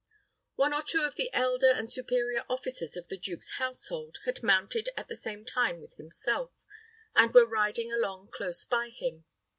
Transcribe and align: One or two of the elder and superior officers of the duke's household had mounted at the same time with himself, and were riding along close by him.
One 0.55 0.73
or 0.73 0.81
two 0.81 1.03
of 1.03 1.13
the 1.13 1.31
elder 1.31 1.69
and 1.69 1.87
superior 1.87 2.43
officers 2.49 2.97
of 2.97 3.07
the 3.07 3.19
duke's 3.19 3.57
household 3.57 4.17
had 4.25 4.41
mounted 4.41 4.89
at 4.97 5.07
the 5.07 5.15
same 5.15 5.45
time 5.45 5.79
with 5.79 5.93
himself, 5.97 6.65
and 7.15 7.31
were 7.31 7.45
riding 7.45 7.93
along 7.93 8.29
close 8.33 8.65
by 8.65 8.89
him. 8.89 9.25